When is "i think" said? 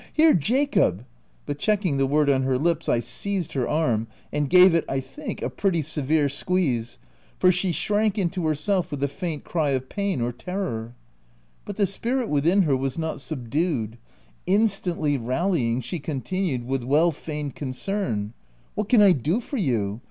4.97-5.41